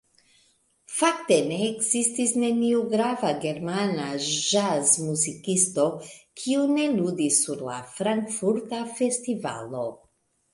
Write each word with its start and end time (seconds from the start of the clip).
Fakte 0.99 1.35
ne 1.49 1.57
ekzistis 1.65 2.31
neniu 2.43 2.79
grava 2.93 3.33
germana 3.43 4.07
ĵazmuzikisto, 4.29 5.85
kiu 6.45 6.65
ne 6.73 6.87
ludis 6.97 7.39
sur 7.43 7.63
la 7.69 7.77
frankfurta 7.99 8.81
festivalo. 8.97 9.85